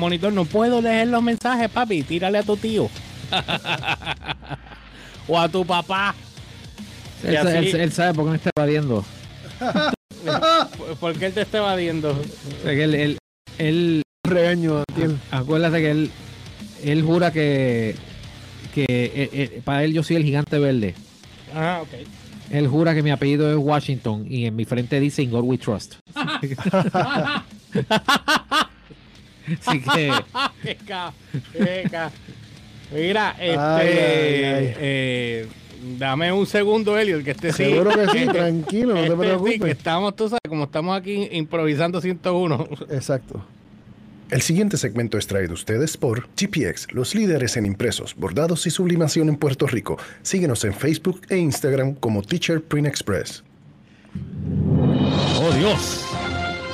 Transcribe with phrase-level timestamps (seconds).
[0.00, 2.88] monitor, no puedo leer los mensajes, papi, tírale a tu tío.
[5.28, 6.14] o a tu papá.
[7.24, 9.04] Él, Y sa- así- él- él sabe por qué me está evadiendo.
[11.00, 12.10] ¿Por qué él te está evadiendo?
[12.12, 13.18] O sea, que él, él,
[13.58, 14.84] él- Regaño,
[15.32, 16.10] acuérdate que él,
[16.84, 17.96] él jura que,
[18.74, 20.94] que eh, eh, para él yo soy el gigante verde.
[21.52, 21.88] Ah, ok.
[22.52, 25.58] Él jura que mi apellido es Washington y en mi frente dice In God We
[25.58, 25.94] Trust.
[29.64, 31.12] Así que ca.
[32.92, 33.58] Mira, este.
[33.58, 34.74] Ay, ay, ay.
[34.78, 35.48] eh,
[35.98, 37.64] dame un segundo, Elliot, que este sí.
[37.64, 39.76] Seguro que sí, tranquilo, no te este sí, que preocupes.
[39.76, 42.68] estamos, tú sabes, como estamos aquí improvisando 101.
[42.90, 43.44] Exacto.
[44.30, 48.70] El siguiente segmento es traído a ustedes por GPX, los líderes en impresos, bordados y
[48.70, 49.96] sublimación en Puerto Rico.
[50.22, 53.42] Síguenos en Facebook e Instagram como Teacher Print Express.
[55.40, 56.04] ¡Oh Dios!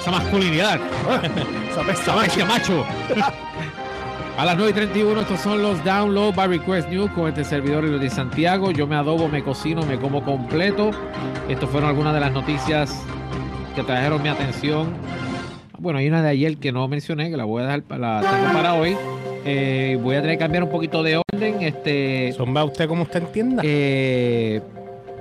[0.04, 0.78] Esa masculinidad.
[1.70, 2.84] Esa bestia macho.
[4.36, 7.88] A las 9 y 31, estos son los Download by Request News con este servidor
[7.98, 8.70] de Santiago.
[8.70, 10.90] Yo me adobo, me cocino, me como completo.
[11.48, 13.02] Estas fueron algunas de las noticias
[13.74, 14.88] que trajeron mi atención.
[15.78, 18.30] Bueno, hay una de ayer que no mencioné, que la voy a dejar para, la
[18.30, 18.94] tengo para hoy.
[19.46, 21.62] Eh, voy a tener que cambiar un poquito de orden.
[21.62, 23.62] Este, Zumba usted como usted entienda.
[23.64, 24.60] eh,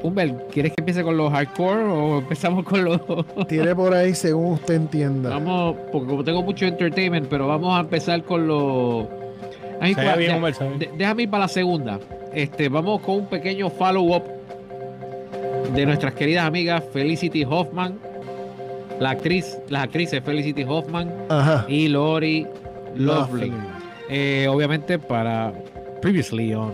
[0.04, 3.00] Humbert, ¿quieres que empiece con los hardcore o empezamos con los...
[3.48, 5.30] Tire por ahí según usted entienda.
[5.32, 9.06] Vamos, porque como tengo mucho entertainment, pero vamos a empezar con los.
[9.80, 12.00] Ay, bien, Humber, de- déjame ir para la segunda.
[12.34, 14.24] Este, vamos con un pequeño follow-up
[15.74, 17.98] de nuestras queridas amigas Felicity Hoffman,
[19.00, 21.66] la actriz, las actrices Felicity Hoffman Ajá.
[21.68, 22.46] y Lori
[22.96, 23.50] Lovely.
[23.50, 23.54] Lovely.
[24.10, 25.52] Eh, obviamente para
[26.02, 26.72] previously on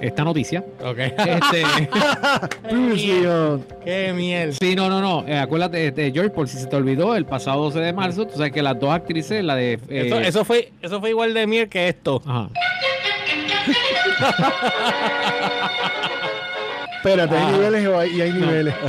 [0.00, 0.64] esta noticia.
[0.84, 0.98] Ok.
[0.98, 1.62] Este,
[2.68, 4.54] Previously on- Qué miel.
[4.54, 5.24] Sí, no, no, no.
[5.28, 8.36] eh, acuérdate, este, George, por si se te olvidó, el pasado 12 de marzo, tú
[8.36, 9.74] sabes que las dos actrices, la de.
[9.88, 12.22] eh, Eso, eso fue, eso fue igual de miel que esto.
[12.26, 12.48] Ajá.
[16.96, 17.52] Espérate, hay Ah.
[17.52, 18.46] niveles o hay- y hay No.
[18.46, 18.74] niveles.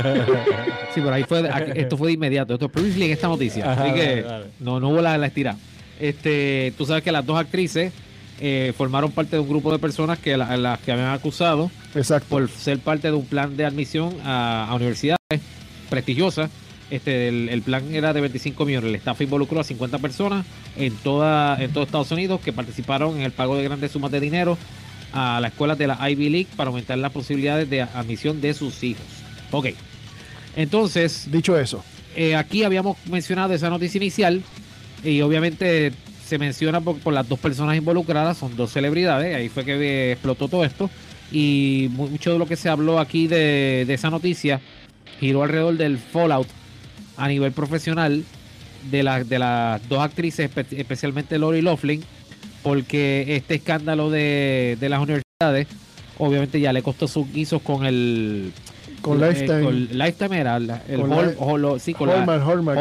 [0.92, 2.54] Sí, pero ahí fue, aquí- esto fue de inmediato.
[2.54, 3.70] Esto es previously en esta noticia.
[3.70, 4.44] Ajá, así que dale, dale.
[4.58, 5.54] no, no hubo la, la estira.
[6.00, 7.92] Este, tú sabes que las dos actrices
[8.40, 12.26] eh, formaron parte de un grupo de personas que la- las que habían acusado Exacto.
[12.30, 15.18] por ser parte de un plan de admisión a, a universidades
[15.88, 16.50] prestigiosas.
[16.90, 18.88] Este, el, el plan era de 25 millones.
[18.88, 20.44] El staff involucró a 50 personas
[20.76, 24.18] en toda en todo Estados Unidos que participaron en el pago de grandes sumas de
[24.18, 24.58] dinero
[25.12, 28.82] a las escuelas de la Ivy League para aumentar las posibilidades de admisión de sus
[28.82, 29.04] hijos.
[29.52, 29.66] Ok.
[30.56, 31.84] Entonces, Dicho eso,
[32.16, 34.42] eh, aquí habíamos mencionado esa noticia inicial
[35.04, 35.92] y obviamente
[36.30, 40.12] se menciona por, por las dos personas involucradas, son dos celebridades, ahí fue que eh,
[40.12, 40.88] explotó todo esto
[41.32, 44.60] y mu- mucho de lo que se habló aquí de, de esa noticia
[45.18, 46.46] giró alrededor del fallout
[47.16, 48.22] a nivel profesional
[48.92, 52.02] de, la- de las dos actrices, espe- especialmente Lori Loughlin,
[52.62, 55.66] porque este escándalo de, de las universidades
[56.18, 58.52] obviamente ya le costó sus guisos con el
[59.02, 59.62] con eh, Lifetime.
[59.62, 62.14] con Lifetime era la- el Con Hall- la- sí, con la-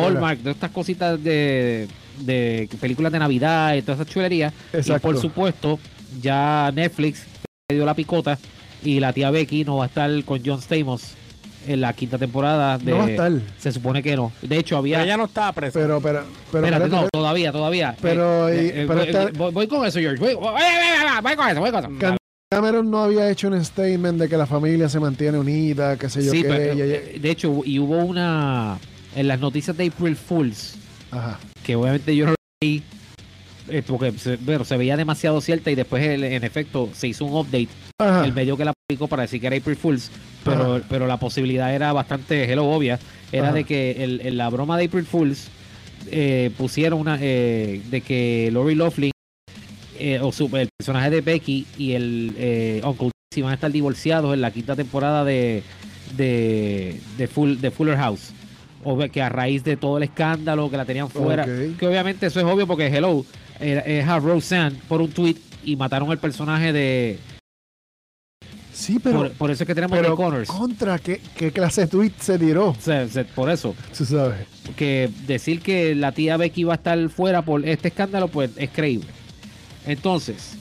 [0.05, 1.87] Hallmark, de estas cositas de,
[2.19, 4.53] de películas de Navidad y toda esa chulería.
[4.73, 5.01] Y Exacto.
[5.07, 5.79] por supuesto,
[6.21, 7.25] ya Netflix
[7.69, 8.37] le dio la picota
[8.83, 11.13] y la tía Becky no va a estar con John Stamos
[11.67, 12.77] en la quinta temporada.
[12.77, 13.31] De, No va a estar.
[13.57, 14.31] Se supone que no.
[14.41, 15.03] De hecho, había.
[15.03, 15.79] ella no estaba presa.
[15.79, 17.95] Pero, pero, pero, Espérate, no, todavía, todavía.
[18.01, 20.19] Pero, Eh, y- eh, pero voy, está- voy- voy con eso, George.
[20.19, 21.89] Voy, voy- voy- voy- voy con eso, voy con eso.
[21.99, 22.17] Can-
[22.51, 26.23] Cameron no había hecho un statement de que la familia se mantiene unida, qué sé
[26.25, 26.47] yo Sí, qué.
[26.47, 28.79] pero, y- y- eh, de hecho, y hubo una.
[29.15, 30.75] En las noticias de April Fools,
[31.11, 31.37] ajá.
[31.69, 32.81] Que obviamente yo no leí
[33.69, 37.25] eh, porque se, bueno, se veía demasiado cierta y después el- en efecto se hizo
[37.25, 37.67] un update
[37.99, 38.25] Ajá.
[38.25, 40.09] el medio que la publicó para decir que era April Fools
[40.43, 40.85] pero, Ajá.
[40.89, 42.97] pero la posibilidad era bastante hello obvia
[43.31, 43.53] era Ajá.
[43.57, 45.47] de que el, la broma de April Fools
[46.09, 49.11] eh, pusieron una eh, de que Lori Loughlin
[49.99, 53.71] eh, o su, el personaje de Becky y el eh, Uncle Jesse van a estar
[53.71, 55.61] divorciados en la quinta temporada de
[56.17, 58.31] de, de, Full, de Fuller House
[58.83, 62.39] o que a raíz de todo el escándalo que la tenían fuera que obviamente eso
[62.39, 63.25] es obvio porque hello
[63.59, 67.19] es a Roseanne por un tweet y mataron el personaje de
[68.73, 70.47] Sí, pero, por, por eso es que tenemos pero Connors.
[70.47, 73.75] contra qué, qué clase de tweet se tiró, se- por eso.
[73.97, 74.37] Tú sabes.
[74.77, 78.69] que decir que la tía Becky va a estar fuera por este escándalo pues es
[78.69, 79.07] creíble.
[79.85, 80.55] Entonces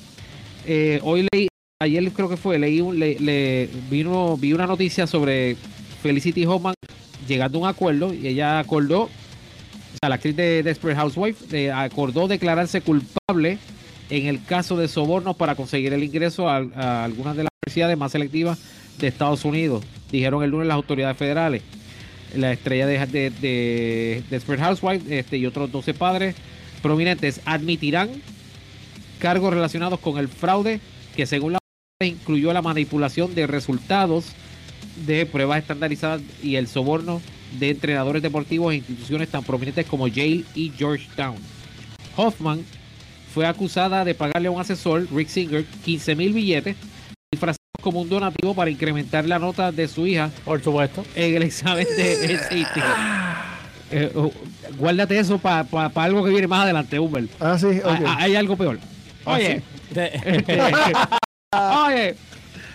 [0.67, 1.47] eh, hoy leí
[1.81, 5.56] ayer creo que fue leí un, le, le- vino vi una noticia sobre
[6.03, 6.75] Felicity Hoffman
[7.28, 11.70] llegando a un acuerdo y ella acordó o sea la actriz de Desperate Housewife eh,
[11.70, 13.58] acordó declararse culpable
[14.10, 18.12] en el caso de sobornos para conseguir el ingreso a, algunas de las universidades más
[18.12, 18.58] selectivas
[18.98, 21.62] de Estados Unidos dijeron el lunes las autoridades federales.
[22.34, 26.34] La estrella de, de, de Desperate Housewives este, y otros 12 padres
[26.82, 28.10] prominentes admitirán
[29.19, 30.80] cargos relacionados con el fraude
[31.16, 31.58] que según la
[32.00, 34.26] incluyó la manipulación de resultados
[35.06, 37.21] de pruebas estandarizadas y el soborno
[37.59, 41.37] de entrenadores deportivos e instituciones tan prominentes como Yale y Georgetown.
[42.17, 42.65] Hoffman
[43.33, 46.77] fue acusada de pagarle a un asesor, Rick Singer, 15 mil billetes,
[47.31, 51.05] disfrazados como un donativo para incrementar la nota de su hija Por supuesto.
[51.15, 52.83] en el examen de SAT.
[53.91, 54.31] Eh, oh,
[54.77, 57.27] guárdate eso para algo que viene más adelante, Huber.
[57.41, 57.81] Ah, sí.
[57.85, 58.79] Ah, ah, Hay algo peor.
[59.25, 59.62] Ah, Oye,
[59.95, 60.12] este,
[61.56, 62.15] oye,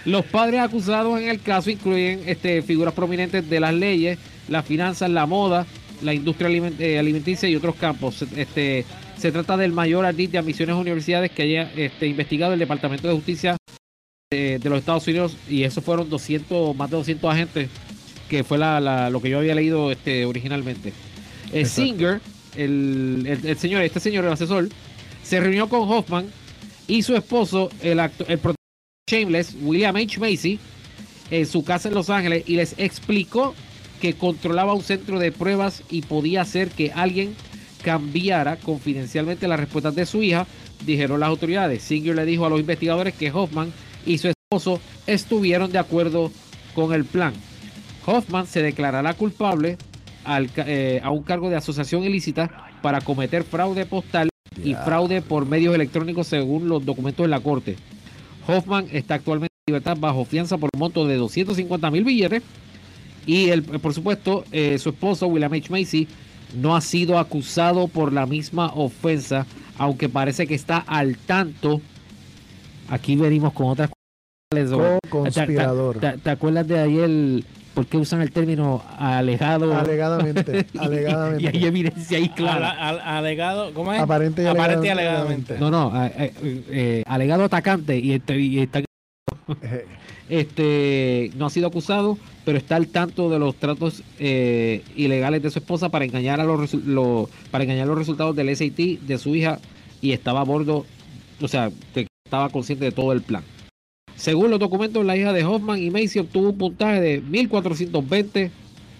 [0.05, 4.17] los padres acusados en el caso incluyen este, figuras prominentes de las leyes,
[4.50, 5.65] las finanzas, la moda,
[6.01, 8.21] la industria aliment- eh, alimenticia y otros campos.
[8.35, 8.83] Este,
[9.17, 13.07] se trata del mayor ardid de admisiones a universidades que haya este, investigado el Departamento
[13.07, 13.55] de Justicia
[14.31, 17.69] de, de los Estados Unidos y esos fueron 200, más de 200 agentes,
[18.27, 20.91] que fue la, la- lo que yo había leído este, originalmente.
[21.53, 21.65] Eh.
[21.65, 22.19] Singer,
[22.57, 24.67] el, el- el señor, este señor, el asesor,
[25.23, 26.25] se reunió con Hoffman
[26.88, 28.39] y su esposo, el, acto- el
[29.13, 30.17] Shameless, William H.
[30.17, 30.59] Macy,
[31.29, 33.53] en su casa en Los Ángeles y les explicó
[34.01, 37.35] que controlaba un centro de pruebas y podía hacer que alguien
[37.83, 40.47] cambiara confidencialmente las respuestas de su hija,
[40.85, 41.83] dijeron las autoridades.
[41.83, 43.73] Singer le dijo a los investigadores que Hoffman
[44.05, 46.31] y su esposo estuvieron de acuerdo
[46.73, 47.33] con el plan.
[48.05, 49.77] Hoffman se declarará culpable
[50.23, 54.29] al eh, a un cargo de asociación ilícita para cometer fraude postal
[54.63, 57.75] y fraude por medios electrónicos según los documentos de la corte.
[58.48, 62.42] Hoffman está actualmente en libertad bajo fianza por un monto de 250 mil billetes
[63.25, 65.69] y el, por supuesto eh, su esposo William H.
[65.69, 66.07] Macy
[66.56, 69.45] no ha sido acusado por la misma ofensa,
[69.78, 71.81] aunque parece que está al tanto.
[72.90, 74.69] Aquí venimos con otras cosas.
[75.01, 75.98] Co-conspirador.
[76.00, 77.44] ¿Te, te- te acuerdas de ayer
[77.74, 79.75] por qué usan el término alegado?
[79.78, 81.50] Alegadamente, y alegadamente.
[81.58, 82.70] hay evidencia ahí clara.
[82.72, 84.00] Al- al- alegado, ¿cómo es?
[84.00, 85.54] Aparente y Aparente y alegadamente.
[85.54, 85.60] alegadamente.
[85.60, 88.81] No, no, eh, eh, eh, alegado atacante y, este- y está,
[90.30, 95.50] este no ha sido acusado, pero está al tanto de los tratos eh, ilegales de
[95.50, 99.60] su esposa para engañar a los para engañar los resultados del SAT de su hija
[100.02, 100.86] y estaba a bordo,
[101.42, 103.44] o sea, que estaba consciente de todo el plan.
[104.15, 108.51] Según los documentos, la hija de Hoffman y Macy obtuvo un puntaje de 1420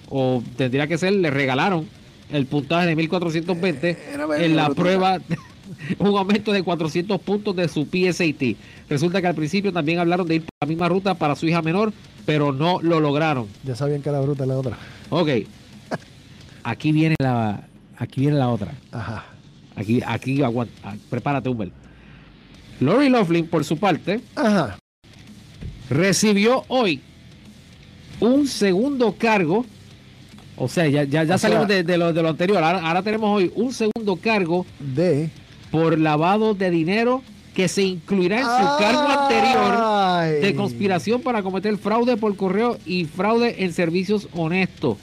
[0.10, 1.88] o tendría que ser, le regalaron
[2.32, 4.84] el puntaje de 1420 Era en la brutal.
[4.84, 5.18] prueba
[6.00, 8.58] un aumento de 400 puntos de su PSAT.
[8.90, 11.62] Resulta que al principio también hablaron de ir por la misma ruta para su hija
[11.62, 11.94] menor,
[12.26, 13.48] pero no lo lograron.
[13.64, 14.78] Ya sabían que era bruta la otra.
[15.10, 15.30] Ok.
[16.64, 17.68] Aquí viene la
[17.98, 18.74] aquí viene la otra.
[18.92, 19.26] Ajá.
[19.76, 21.72] Aquí aquí aguanta, prepárate, Humbert.
[22.80, 24.78] Lori Loughlin por su parte Ajá.
[25.90, 27.02] Recibió hoy
[28.20, 29.66] un segundo cargo.
[30.56, 32.64] O sea, ya, ya, ya sea- salimos de, de lo, de lo anterior.
[32.64, 35.30] Ahora, ahora tenemos hoy un segundo cargo De.
[35.72, 37.24] por lavado de dinero
[37.56, 43.06] que se incluirá en su cargo anterior de conspiración para cometer fraude por correo y
[43.06, 44.98] fraude en servicios honestos.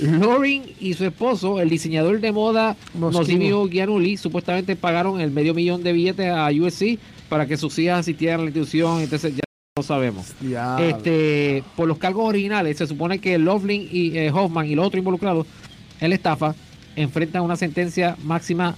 [0.00, 2.76] Loring y su esposo, el diseñador de moda.
[2.94, 6.98] Nosibio Gianulli, supuestamente pagaron el medio millón de billetes a USC
[7.28, 9.42] para que sus hijas asistieran a la institución, entonces ya
[9.76, 10.34] lo sabemos.
[10.38, 10.84] Diablo.
[10.84, 14.98] Este, por los cargos originales, se supone que Loughlin y eh, Hoffman y los otros
[14.98, 15.46] involucrados
[15.98, 16.54] en la estafa
[16.94, 18.74] enfrentan una sentencia máxima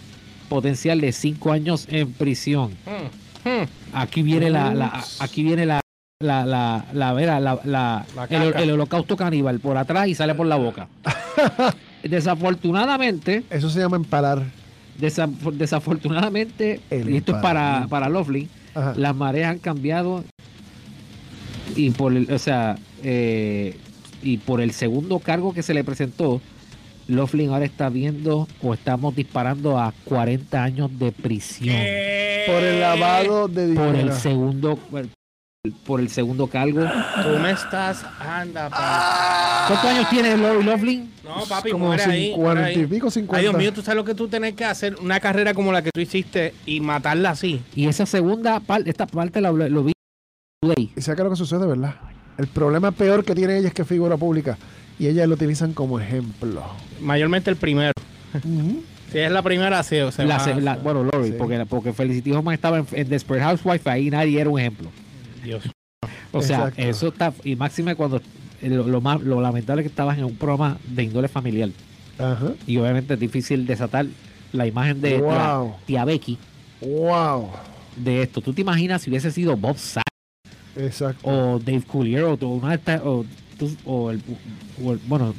[0.49, 2.70] potencial de cinco años en prisión.
[2.87, 3.64] Hmm, hmm.
[3.93, 5.81] Aquí viene la, la- aquí viene la
[6.22, 8.24] la la la, la, la- La
[8.63, 10.86] el, holocausto caníbal por atrás y sale por la boca.
[12.05, 14.44] Desafortunadamente, Eso se llama empalar.
[15.01, 18.93] desaf- desafortunadamente, El y esto es para, para Loughlin, Ajá.
[18.96, 20.22] las mareas han cambiado
[21.76, 23.76] y por el, o sea, eh,
[24.22, 26.40] y por el segundo cargo que se le presentó,
[27.06, 31.76] Loughlin ahora está viendo o estamos disparando a 40 años de prisión
[32.46, 33.86] Por el lavado de dinero.
[33.86, 34.78] por el segundo
[35.86, 36.82] por el segundo cargo.
[37.22, 38.04] Tú me estás.
[38.20, 39.72] Anda, papi.
[39.72, 41.10] ¿Cuántos años tiene Lori Loughlin?
[41.24, 42.34] No, papi, Como muere ahí.
[42.36, 43.38] muere 40 y pico, 50.
[43.38, 44.96] Ay, Dios mío, tú sabes lo que tú tenés que hacer.
[45.00, 47.62] Una carrera como la que tú hiciste y matarla así.
[47.74, 49.94] Y esa segunda parte, esta parte la, lo vi
[50.69, 50.91] today.
[50.97, 51.94] Y saca lo que sucede, ¿verdad?
[52.39, 54.59] El problema peor que tiene ella es que es figura pública.
[54.99, 56.63] Y ellas lo utilizan como ejemplo.
[57.01, 57.93] Mayormente el primero.
[59.13, 59.99] Si es la primera, sí.
[60.01, 61.35] O sea, La la- bueno, Lori, Sí.
[61.39, 64.91] porque, porque Felicity Hoffman estaba en, en Desperate Housewife, ahí nadie era un ejemplo.
[65.43, 65.65] Dios.
[66.33, 66.83] O sea, Exacto.
[66.83, 68.17] eso está, y máxime cuando
[68.61, 71.71] eh, lo, lo más lo lamentable es que estabas en un programa de índole familiar.
[72.19, 72.53] Ajá.
[72.67, 74.06] Y obviamente es difícil desatar
[74.53, 75.75] la imagen de, de la Wow.
[75.87, 76.39] tía Becky
[76.81, 77.51] Wow.
[77.97, 78.41] de esto.
[78.41, 80.04] ¿Tú te imaginas si hubiese sido Bob Saget
[80.76, 81.28] Exacto.
[81.28, 83.24] o Dave Coulier o, o,
[83.84, 84.20] o el,
[84.82, 85.34] o el- bueno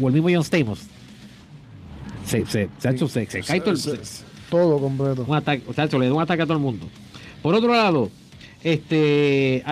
[0.00, 0.80] o el mismo John Stamos
[2.24, 4.00] Se, se, se, ha hecho- se- se cae todo el-
[4.50, 5.24] todo completo.
[5.26, 6.86] un ataque, o sea, le da un ataque a todo el mundo.
[7.42, 8.10] Por otro lado,
[8.62, 9.64] este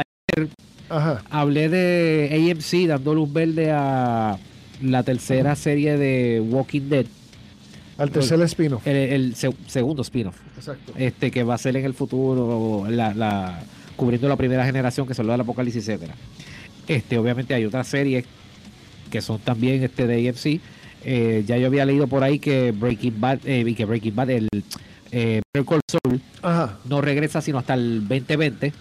[0.88, 1.22] Ajá.
[1.30, 4.38] hablé de AMC dando luz verde a
[4.82, 7.06] la tercera serie de Walking Dead,
[7.98, 8.86] Al tercer spin-off.
[8.86, 10.92] el, el se- segundo spin-off, Exacto.
[10.96, 13.62] este que va a ser en el futuro, la, la-
[13.96, 16.14] cubriendo la primera generación que son los del apocalipsis, etcétera.
[16.88, 18.24] Este, obviamente hay otras series
[19.10, 20.60] que son también este de AMC.
[21.06, 24.30] Eh, ya yo había leído por ahí que Breaking Bad, eh, y que Breaking Bad,
[24.30, 24.48] el
[25.12, 26.78] eh, Call Saul, Ajá.
[26.88, 28.72] no regresa sino hasta el 2020.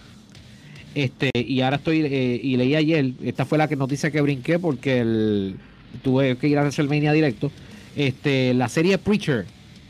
[0.94, 4.58] Este, y ahora estoy, eh, y leí ayer, esta fue la que noticia que brinqué
[4.58, 5.56] porque el,
[6.02, 7.50] tuve que ir a WrestleMania directo.
[7.96, 9.44] Este, la serie Preacher,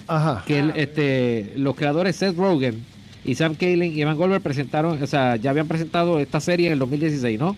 [0.06, 0.44] Ajá.
[0.46, 2.82] que el- este, los creadores Seth Rogen
[3.24, 6.74] y Sam Kaelin y Evan Goldberg presentaron, o sea, ya habían presentado esta serie en
[6.74, 7.56] el 2016, ¿no?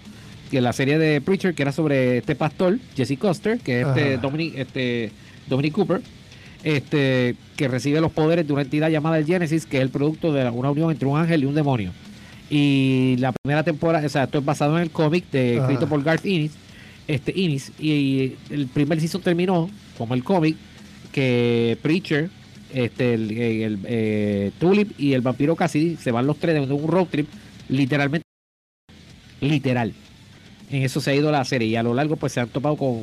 [0.51, 4.19] Que la serie de Preacher, que era sobre este pastor, Jesse Custer, que es este.
[4.19, 5.11] Dominic, este
[5.49, 6.01] Dominic Cooper,
[6.63, 10.33] este, que recibe los poderes de una entidad llamada el Genesis, que es el producto
[10.33, 11.93] de una unión entre un ángel y un demonio.
[12.49, 15.63] Y la primera temporada, o sea, esto es basado en el cómic de, Ajá.
[15.63, 16.53] escrito por Garth Ennis,
[17.09, 19.69] este Ennis, y el primer season terminó
[19.99, 20.57] como el cómic,
[21.11, 22.31] que Preacher,
[22.73, 26.89] este, el, el, eh, Tulip y el vampiro Cassidy se van los tres de un
[26.89, 27.29] road trip,
[27.69, 28.25] literalmente,
[29.41, 29.93] literal.
[30.71, 32.77] En eso se ha ido la serie y a lo largo pues se han topado
[32.77, 33.03] con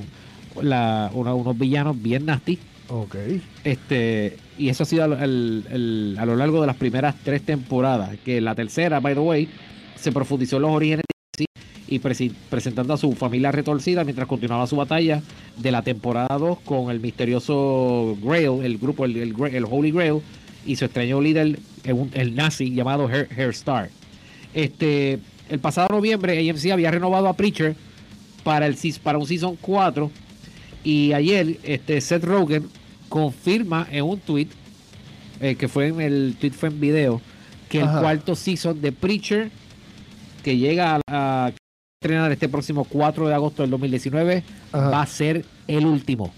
[0.61, 2.59] la- una- unos villanos bien nasty.
[2.89, 3.15] Ok.
[3.63, 8.17] Este, y eso ha sido al- a lo largo de las primeras tres temporadas.
[8.25, 9.47] Que la tercera, by the way,
[9.95, 11.03] se profundizó en los orígenes
[11.37, 11.45] de
[11.87, 15.21] y presentando a su familia retorcida mientras continuaba su batalla
[15.57, 20.21] de la temporada 2 con el misterioso Grail, el grupo, el, el Holy Grail,
[20.65, 23.89] y su extraño líder, el, nazi llamado Hair, Hairstar.
[24.53, 27.75] Este, el pasado noviembre, AMC había renovado a Preacher
[28.43, 30.11] para, el, para un Season 4
[30.83, 32.69] y ayer este Seth Rogen
[33.09, 34.47] confirma en un tweet
[35.39, 37.21] eh, que fue en el tweet fue en video
[37.69, 37.93] que Ajá.
[37.93, 39.49] el cuarto season de Preacher
[40.43, 41.51] que llega a, a
[42.03, 44.43] estrenar este próximo 4 de agosto del 2019
[44.73, 44.89] Ajá.
[44.89, 46.33] va a ser el último.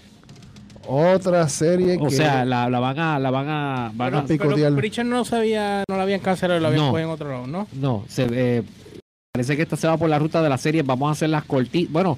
[0.88, 2.14] Otra serie O que.
[2.14, 4.56] sea, la, la van a la van a, van Pero, a- picotear.
[4.70, 6.90] pero Preacher no sabía, no la habían cancelado, la habían No.
[6.92, 7.66] puesto en otro lado, ¿no?
[7.72, 8.62] no, se eh,
[9.32, 11.42] parece que esta se va por la ruta de la serie, vamos a hacer las
[11.44, 11.92] cortitas.
[11.92, 12.16] Bueno,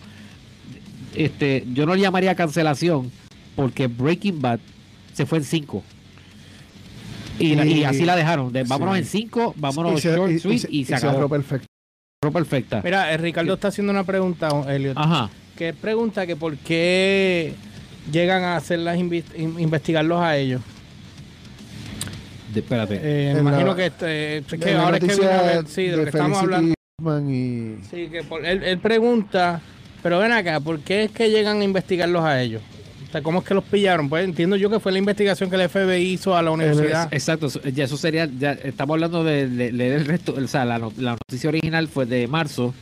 [1.15, 3.11] este yo no le llamaría cancelación
[3.57, 4.61] porque Breaking Bad
[5.15, 5.83] se fue en 5.
[7.39, 8.53] Y, la- y Y- así la dejaron.
[8.53, 9.01] de vámonos sí.
[9.01, 11.27] en 5, vámonos y se, short, y- y sweet se- y, se acabó.
[11.29, 11.68] perfecto.
[12.33, 12.81] Perfecta.
[12.83, 14.99] Mira, eh, Ricardo está haciendo una pregunta, Elliot.
[14.99, 15.31] Ajá.
[15.57, 17.55] Que pregunta que por qué
[18.11, 20.61] llegan a hacer las invi- in- investigarlos a ellos.
[22.53, 22.99] De- espérate.
[23.01, 25.97] Eh, imagino la- que, este, es que ahora es que viene a ver, sí, de,
[25.97, 26.75] lo que estamos hablando.
[27.31, 27.79] Y.
[27.89, 29.61] Sí, que por- él, él pregunta,
[30.03, 32.63] pero ven acá, ¿por qué es que llegan a investigarlos a ellos?
[33.09, 34.09] O sea, ¿cómo es que los pillaron?
[34.11, 37.09] Pues entiendo yo que fue la investigación que el FBI hizo a la universidad.
[37.11, 40.79] Exacto, ya eso sería, ya estamos hablando de, de- leer el resto, o sea, la,
[40.79, 42.75] no- la noticia original fue de marzo,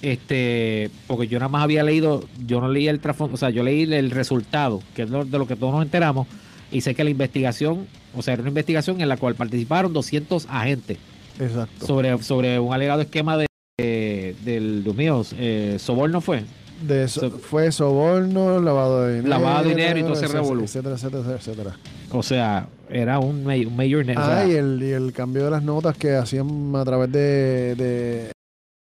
[0.00, 3.62] este, porque yo nada más había leído, yo no leí el trasfondo, o sea, yo
[3.62, 6.26] leí el resultado, que es lo- de lo que todos nos enteramos,
[6.72, 10.46] y sé que la investigación, o sea, era una investigación en la cual participaron 200
[10.48, 10.98] agentes
[11.38, 11.86] Exacto.
[11.86, 13.46] sobre, sobre un alegado esquema de,
[13.78, 16.44] de- del, Dios mío, eh, soborno fue,
[16.82, 19.28] De so- fue soborno, lavado de dinero.
[19.30, 20.64] Lavado de dinero y todo ese revolú.
[20.64, 21.76] Etcétera, etcétera, etcétera.
[22.10, 25.12] o sea, era un, ma- un mayor, ne- o sea, Ah, y el, y el
[25.12, 28.30] cambio de las notas que hacían a través de, de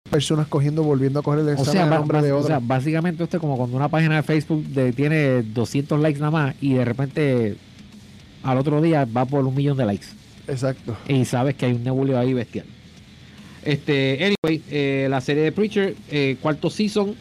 [0.10, 2.48] personas cogiendo, volviendo a coger el O examen sea, a ba- nombre de o otro.
[2.48, 6.56] sea, básicamente usted como cuando una página de Facebook de- tiene 200 likes nada más
[6.62, 7.56] y de repente
[8.44, 10.08] al otro día va por un millón de likes
[10.48, 10.96] Exacto.
[11.08, 12.66] y sabes que hay un nebuleo ahí bestial.
[13.63, 17.16] Este, anyway, eh, la serie de Preacher, eh, cuarto season,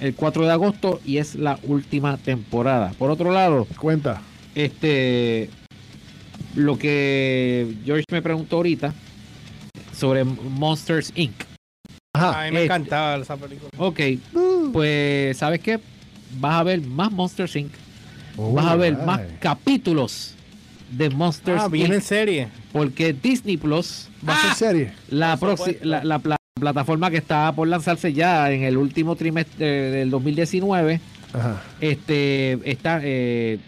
[0.00, 2.92] el 4 de agosto y es la última temporada.
[2.98, 4.20] Por otro lado, Cuenta.
[4.54, 5.50] este,
[6.54, 8.94] lo que George me preguntó ahorita
[9.92, 11.32] sobre Monsters Inc.
[12.14, 12.40] Ajá.
[12.42, 13.70] a mí me este- encantaba esa película.
[13.78, 14.00] Ok,
[14.34, 15.78] Uh, pues, ¿sabes qué?
[16.38, 17.70] Vas a ver más Monsters Inc.
[18.36, 19.06] oh, Vas a ver ay.
[19.06, 20.34] más capítulos
[20.90, 22.02] de Monsters Ah, viene en Inc.
[22.02, 22.48] serie.
[22.72, 24.92] Porque Disney Plus, ¿Va a ser serie?
[25.10, 25.84] la, supuesto.
[25.84, 26.18] la,
[26.58, 31.00] plataforma que está por lanzarse ya en el último trimestre del 2019,
[31.32, 31.62] Ajá.
[31.80, 33.58] este está eh,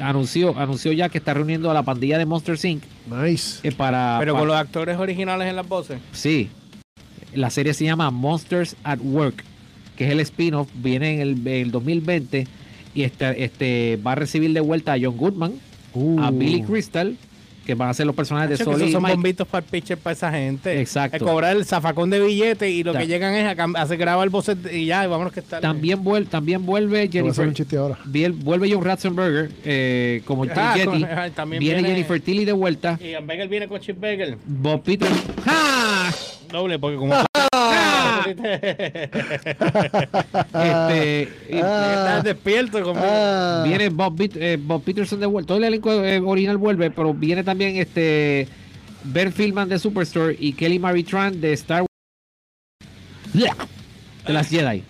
[0.00, 2.82] anunció anunció ya que está reuniendo a la pandilla de Monsters Inc.
[3.10, 3.66] Nice.
[3.66, 5.98] eh, para, Pero con los actores originales en las voces.
[6.12, 6.48] Sí.
[7.34, 9.44] La serie se llama Monsters at Work,
[9.96, 12.46] que es el spin-off, viene en el, en el 2020
[12.94, 17.16] y este, este va a recibir de vuelta a John Goodman, a Uh, Billy Crystal
[17.66, 18.54] que van a ser los personajes de
[18.86, 19.14] y son Mike.
[19.16, 20.80] bombitos para el pitcher para esa gente.
[20.80, 21.16] Exacto.
[21.16, 23.00] Es cobrar el zafacón de billetes y lo Ya.
[23.00, 25.60] que llegan es a, hacer grabar el boceto y ya, y vámonos que está.
[25.60, 27.46] También, vuel- también vuelve Jennifer.
[27.46, 27.98] un chiste ahora.
[28.06, 32.52] Viel- Vuelve John Ratzenberger eh, como el Ah, ah, también viene, viene- Jennifer Tilly de
[32.52, 32.98] vuelta.
[33.02, 34.36] Y Bagel viene con Chip Bagel.
[34.46, 35.08] Bob Peter.
[35.44, 36.10] ¡Ja!
[36.52, 37.25] Doble, porque como.
[38.26, 38.34] ¡Ah!
[40.52, 40.88] Ah.
[40.90, 43.06] este, y- Estás despierto conmigo.
[43.08, 45.48] Ah, Viene Bob, eh, Bob Peterson de vuelta.
[45.48, 48.48] Todo el elenco eh, original vuelve, pero viene también este
[49.04, 51.90] Ben Fillman de Superstore y Kelly Marie Tran de Star Wars.
[54.26, 54.82] De las Jedi.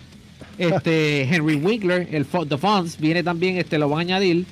[0.57, 4.45] Este Henry Winkler, el The Fonz, viene también, este lo van a añadir.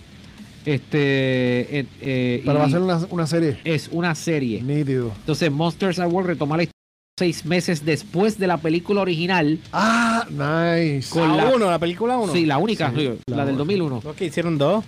[0.65, 3.57] Este eh, eh, pero va a ser una, una serie.
[3.63, 4.61] es una serie.
[4.61, 5.11] Nítido.
[5.19, 6.74] Entonces Monsters at Work retoma la historia
[7.17, 9.57] seis meses después de la película original.
[9.71, 11.09] Ah, nice.
[11.09, 12.33] con la la- 1, la película 1.
[12.33, 13.59] Sí, la única, Sí, la, la del uno.
[13.59, 14.01] 2001.
[14.03, 14.83] Los que hicieron dos.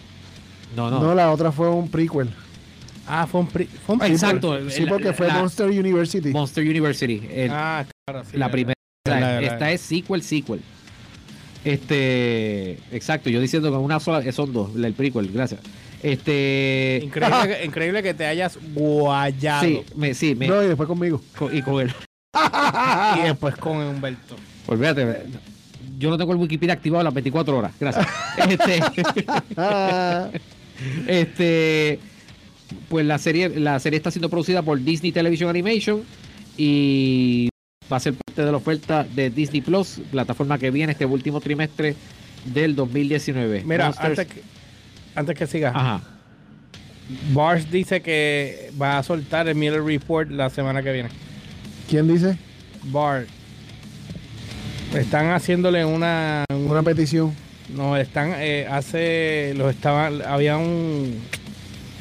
[0.76, 1.00] No, no.
[1.02, 1.16] no.
[1.16, 2.30] la otra fue un prequel.
[3.08, 4.16] Ah, fue un, pri- fue un prequel.
[4.16, 4.70] Exacto.
[4.70, 6.30] Sí, la- porque fue la- Monster University.
[6.32, 7.22] Monster University.
[7.32, 8.36] el- Ah, claro, sí.
[8.36, 8.74] la primera.
[9.08, 9.72] Verdad, esta verdad.
[9.72, 10.60] es sequel, sequel.
[11.64, 15.62] Este, exacto, yo diciendo que una sola, son dos, el prequel, gracias.
[16.04, 19.64] Este, Increíble, que- increíble que te hayas guayado.
[19.66, 21.22] sí, me, sí, me, No, y después conmigo.
[21.38, 21.94] co- y con él.
[23.18, 24.36] Y después con Humberto.
[24.68, 25.24] Olvídate,
[25.98, 28.08] yo no tengo el Wikipedia activado las 24 horas, gracias.
[28.50, 28.82] este,
[31.08, 32.00] este,
[32.90, 36.04] pues la serie, la serie está siendo producida por Disney Television Animation
[36.58, 37.50] y
[37.92, 41.40] va a ser parte de la oferta de Disney Plus, plataforma que viene este último
[41.40, 41.96] trimestre
[42.46, 43.64] del 2019.
[43.66, 44.42] Mira, Monsters- antes que,
[45.16, 46.02] antes que siga, Ajá.
[47.32, 51.10] Bars dice que va a soltar el Miller Report la semana que viene.
[51.90, 52.38] ¿Quién dice?
[52.92, 53.28] Bart.
[54.94, 56.46] Están haciéndole una.
[56.50, 57.34] un- Una petición.
[57.76, 58.34] no, están.
[58.38, 59.54] eh, hace.
[59.56, 60.22] Los estaban.
[60.22, 61.22] Había un.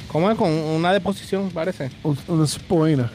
[0.09, 0.37] ¿Cómo es?
[0.39, 1.91] Con una deposición, parece.
[2.03, 3.11] Un, una spoiler.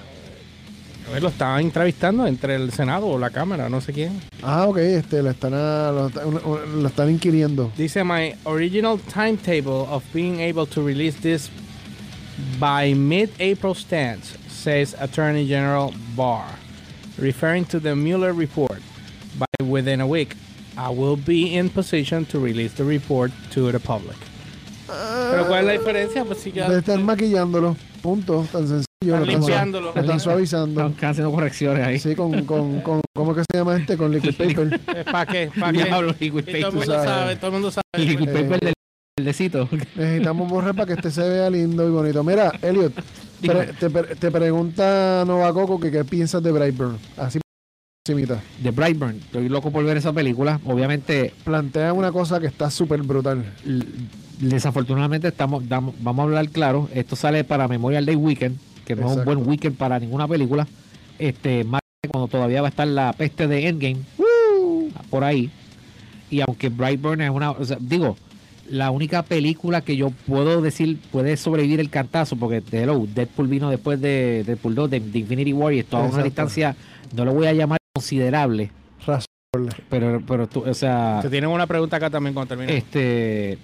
[1.09, 4.21] A ver, Lo estaban entrevistando entre el Senado o la Cámara, no sé quién.
[4.43, 7.71] Ah, ok, este, lo están, ah, lo, están- lo están inquiriendo.
[7.77, 11.49] Dice: My original timetable of being able to release this
[12.59, 16.45] by mid April stands, says Attorney General Barr,
[17.17, 18.79] referring to the Mueller report.
[19.37, 20.35] By within a week,
[20.77, 24.17] I will be in position to release the report to the public.
[24.87, 26.25] Pero ¿cuál es la diferencia?
[26.25, 27.77] Pues sí, ya De estar maquillándolo.
[28.01, 28.45] Punto.
[28.51, 28.85] Tan sencillo.
[29.01, 29.91] están Lo están, limpiándolo.
[29.95, 30.87] lo están suavizando.
[30.89, 31.97] Están haciendo correcciones ahí.
[31.99, 33.95] Sí, con, con, con, ¿cómo que se llama este?
[33.97, 34.79] Con liquid paper.
[35.05, 35.49] ¿Para qué?
[35.57, 35.83] ¿Para qué?
[35.85, 36.73] Diablo, liquid Y todo el paper.
[36.73, 37.83] mundo sabe, todo el mundo sabe.
[38.05, 38.73] Liquid Eh, paper del
[39.25, 39.67] verdecito.
[39.95, 42.23] Necesitamos borrar para que este se vea lindo y bonito.
[42.23, 42.93] Mira, Elliot,
[43.41, 46.97] pre- te, pre- te pregunta Nova Coco que qué piensas de Brightburn.
[47.17, 47.39] Así
[48.07, 48.41] encimita.
[48.61, 49.15] De Brightburn.
[49.17, 50.59] Estoy loco por ver esa película.
[50.65, 53.43] Obviamente, Plantea una cosa que está súper brutal.
[54.39, 56.89] desafortunadamente estamos, damos- vamos a hablar claro.
[56.93, 60.67] Esto sale para Memorial Day Weekend, que no es un buen weekend para ninguna película.
[61.19, 61.79] Este, más
[62.09, 63.97] cuando todavía va a estar la peste de Endgame
[65.11, 65.51] por ahí.
[66.31, 68.17] Y aunque Brightburn es una, o sea, digo,
[68.71, 73.69] la única película que yo puedo decir puede sobrevivir el cantazo, porque hello, Deadpool vino
[73.69, 76.75] después de Deadpool 2, de, de Infinity War, y esto a una distancia,
[77.15, 78.71] no lo voy a llamar considerable,
[79.05, 79.25] Razón.
[79.89, 82.77] pero, pero tú, o sea, Te tienen una pregunta acá también cuando termine.
[82.77, 83.57] este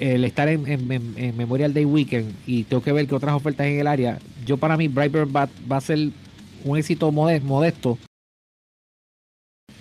[0.00, 3.34] el estar en, en- en- en Memorial Day Weekend y tengo que ver que otras
[3.34, 6.10] ofertas en el área, yo para mí Brightburn va, va a ser
[6.64, 7.96] un éxito mode- modesto.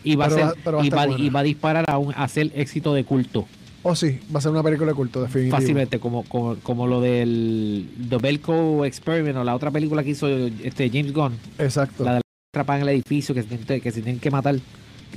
[0.03, 0.45] Y va, Pero
[0.79, 3.47] a ser, y, va, y va a disparar a, un, a ser éxito de culto
[3.83, 5.57] Oh, sí, va a ser una película de culto, definitivo.
[5.57, 10.27] fácilmente como, como, como lo del The Belko Experiment o la otra película que hizo
[10.29, 12.03] este James Gunn Exacto.
[12.03, 12.21] la de la
[12.53, 14.55] atrapada en el edificio que se, tienen- que se tienen que matar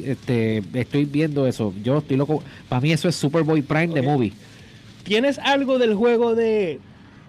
[0.03, 4.33] este, estoy viendo eso yo estoy loco para mí eso es Superboy Prime de movie
[5.05, 6.81] ¿Tienes algo del juego de,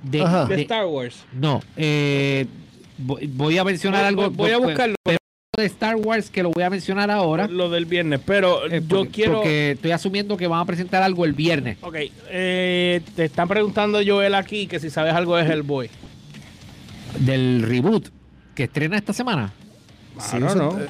[0.04, 0.22] de,
[0.62, 1.18] Star Wars?
[1.34, 2.46] no eh,
[2.98, 4.96] voy, voy a mencionar Voy- algo voy a pero- buscarlo.
[5.04, 5.18] pero
[5.56, 9.06] de Star Wars que lo voy a mencionar ahora Lo del viernes, pero eh, yo
[9.12, 9.34] quiero...
[9.36, 11.96] porque estoy asumiendo que van a presentar algo el viernes Ok,
[12.30, 15.90] eh, te están preguntando Joel aquí que si sabes algo de Hellboy.
[17.20, 18.10] del reboot
[18.54, 19.54] que estrena esta semana
[20.20, 20.80] Sí, Claro, eso- ¿no?
[20.84, 20.88] eh,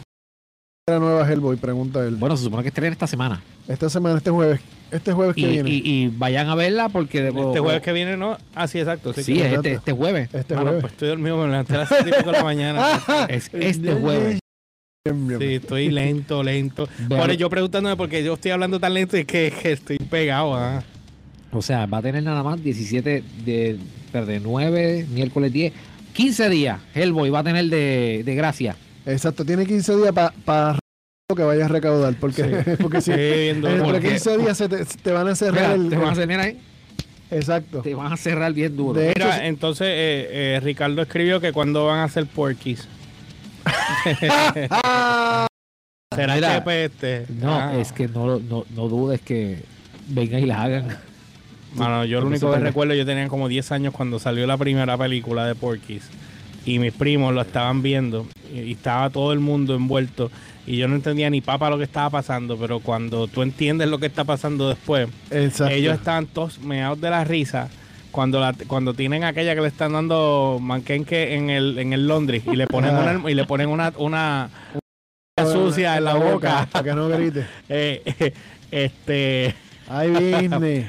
[0.87, 2.15] La nueva Hellboy, pregunta él.
[2.15, 4.59] bueno se supone que estrena esta semana Esta semana, este jueves.
[4.91, 5.69] Este jueves que y, viene.
[5.71, 8.37] y- y vayan a verla porque Este o- jueves que viene, ¿no?
[8.53, 9.11] Ah, sí, exacto.
[9.13, 10.81] sí, es este, este jueves este Mano, jueves.
[10.81, 12.99] pues estoy dormido, me levanté a las 7 y pico de la mañana.
[13.29, 14.39] es este jueves.
[15.07, 16.89] Sí, estoy lento, lento.
[17.07, 20.55] Vean- Ahora yo preguntándome porque yo estoy hablando tan lento y que, que estoy pegado.
[20.55, 20.83] ah.
[21.51, 23.77] O sea, va a tener nada más 17 de,
[24.11, 25.73] de 9, miércoles 10,
[26.11, 26.79] 15 días.
[26.95, 28.75] Hellboy va a tener de, de gracia.
[29.05, 30.11] Exacto, tiene 15 días
[30.43, 30.79] para
[31.29, 32.15] lo que vayas a recaudar.
[32.19, 32.43] Porque,
[32.81, 33.73] porque si Sí, bien duro.
[33.73, 35.89] entre Porque- 15 días se te, van a cerrar Mira, el.
[35.91, 36.59] te van a mira ahí.
[37.29, 37.81] Exacto.
[37.83, 38.99] te van a cerrar bien duro.
[38.99, 42.87] De- Mira, hecho, entonces eh, eh, Ricardo escribió que cuando van a hacer porquis.
[46.15, 47.25] ¿Será Mira, que este?
[47.41, 47.73] no, Ah.
[47.77, 49.63] es que no, no, no dudes que
[50.07, 50.97] vengan y la hagan.
[51.73, 54.97] Mano, yo lo único que recuerdo, yo tenía como 10 años cuando salió la primera
[54.97, 56.09] película de Porky's.
[56.65, 58.27] Y mis primos lo estaban viendo.
[58.53, 60.31] Y, y estaba todo el mundo envuelto.
[60.65, 62.57] Y yo no entendía ni papa lo que estaba pasando.
[62.57, 65.73] Pero cuando tú entiendes lo que está pasando después, Exacto.
[65.73, 67.69] ellos estaban todos meados de la risa.
[68.15, 72.41] Cuando la, cuando tienen aquella que le están dando manquenque en el, en el laundry
[72.49, 74.49] y le ponen una, y le ponen una, una,
[75.37, 76.65] una sucia en la boca.
[76.71, 77.45] Para que no grite.
[77.67, 78.33] Eh,
[78.71, 79.53] este
[79.89, 80.87] Ay, Disney.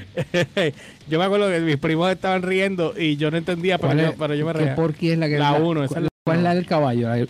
[1.09, 4.15] yo me acuerdo que mis primos estaban riendo y yo no entendía, pero, ¿Cuál yo,
[4.17, 4.75] pero yo me ¿Qué reía.
[4.77, 7.09] porqui es la que La la- uno, esa es la ¿Cuál es la del caballo?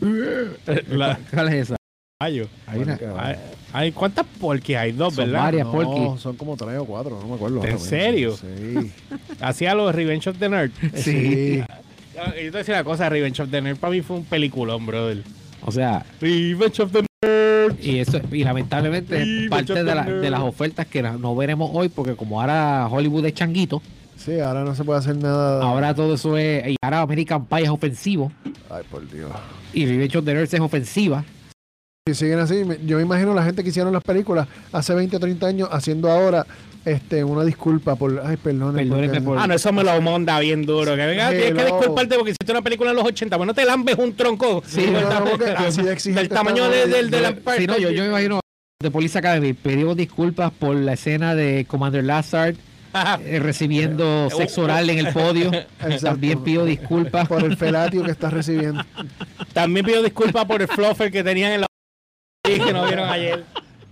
[0.88, 1.76] La ¿Cuál es esa?
[2.20, 2.48] Caballo.
[2.66, 2.98] Hay una-
[3.77, 4.93] Hay, hay- ¿Cuántas porquis hay?
[4.93, 5.41] Dos, Son ¿verdad?
[5.45, 5.67] varias.
[5.67, 6.21] No, Porky.
[6.21, 7.65] son como tres o cuatro, no me acuerdo.
[7.65, 8.37] ¿En serio?
[8.37, 8.91] Sí.
[9.41, 10.71] Hacía los Revenge of the Nerd.
[10.95, 11.62] Sí.
[12.17, 14.25] Yo te voy a decir una cosa, Revenge of the Nerd para mí fue un
[14.25, 15.23] peliculón, brother.
[15.62, 17.77] O sea, Revenge of the Nerd.
[17.83, 21.89] y eso y lamentablemente es parte de, la- de las ofertas que no veremos hoy
[21.89, 23.83] porque como ahora Hollywood es changuito,
[24.17, 25.62] Sí, ahora no se puede hacer nada.
[25.62, 28.33] ahora todo eso es y ahora American Pie es ofensivo
[28.71, 29.31] Ay, por Dios.
[29.75, 31.25] y Revenge of the Nerds es ofensiva.
[32.09, 35.19] Si siguen así, yo me imagino la gente que hicieron las películas hace 20 o
[35.19, 36.47] 30 años haciendo ahora
[36.85, 38.23] este, una disculpa por.
[38.25, 38.53] Ay, por-
[39.37, 40.95] Ah, no, eso me lo monda bien duro.
[40.95, 41.64] Que venga, tienes que no.
[41.64, 43.37] disculparte porque hiciste una película en los 80.
[43.37, 44.62] Bueno, te lambes un tronco.
[44.64, 47.90] Sí, no, no, porque así de exigente del tamaño del de la Sí, no, yo,
[47.90, 48.38] yo me imagino
[48.81, 52.55] de Police Academy pedimos disculpas por la escena de Commander Lazard
[53.25, 55.53] eh, recibiendo sexo oral en el podio.
[55.53, 56.07] Exacto.
[56.07, 58.85] También pido disculpas Por el felatio que estás recibiendo.
[59.53, 61.65] También pido disculpas por el fluffer que tenían en la
[62.48, 63.44] y que no vieron ayer.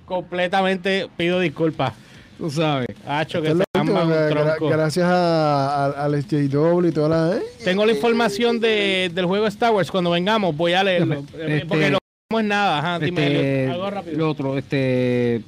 [0.05, 1.93] Completamente pido disculpas.
[2.39, 2.89] tú sabes.
[3.07, 4.69] Hacho, que Esto es se lo último, lamban un que gra- tronco.
[4.69, 7.37] gracias a, a- al SJW y toda la.
[7.39, 7.43] ¿eh?
[7.65, 9.91] Tengo la información de, del juego Star Wars.
[9.91, 11.15] Cuando vengamos, voy a leerlo.
[11.35, 11.99] eh, Este- porque lo
[12.33, 12.79] no es nada.
[12.79, 14.19] Ajá, dime, Este, algo rápido.
[14.19, 15.43] Lo otro, este.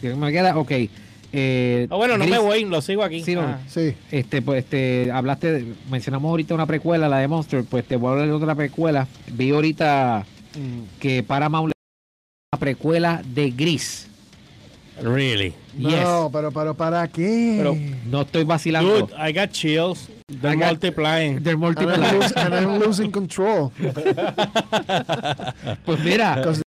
[0.00, 0.56] ¿Qué me queda?
[0.56, 0.72] Ok.
[1.32, 3.22] Eh, Ah, bueno, no me voy, lo sigo aquí.
[3.22, 3.42] Sí, no.
[3.42, 3.58] Ah.
[3.68, 3.94] Sí.
[4.10, 8.08] Este, pues, este, hablaste, de- mencionamos ahorita una precuela, la de Monster, pues te voy
[8.08, 9.06] a hablar de otra precuela.
[9.32, 10.24] Vi ahorita
[10.98, 11.72] que Paramount
[12.58, 14.06] precuela de Gris.
[15.02, 15.52] Really.
[15.76, 16.06] No, Yes.
[16.32, 17.56] pero, pero ¿para qué?
[17.58, 17.76] Pero-
[18.10, 19.00] No estoy vacilando.
[19.06, 20.08] Dude, I got chills.
[20.40, 21.42] They're I got- multiplying.
[21.42, 23.70] They're And multiple- I'm, losing, and I'm losing control.
[25.84, 26.62] Pues mira, Because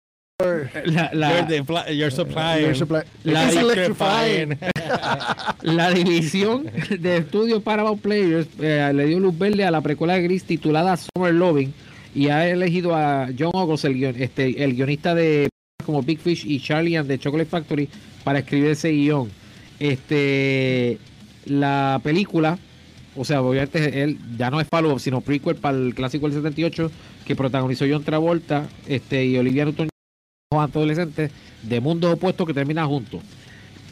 [0.86, 2.76] la, la- you're, the you're supplying.
[2.76, 4.58] Supply- La It's electrifying.
[5.64, 10.22] la división de estudios Paramount Players eh, le dio luz verde a la precuela de
[10.24, 11.74] Gris titulada Summer Loving
[12.16, 15.50] y ha elegido a John August, el, guion- este, el guionista de
[15.90, 17.90] como Big Fish y Charlie and the Chocolate Factory
[18.24, 19.28] para escribir ese guion.
[19.80, 21.00] Este,
[21.46, 22.60] la película,
[23.16, 26.92] o sea, obviamente él ya no es follow sino prequel para el clásico del 78
[27.26, 29.90] que protagonizó John Travolta este, y Olivia Newton
[30.52, 31.32] adolescentes
[31.64, 33.22] de mundos opuestos que terminan juntos.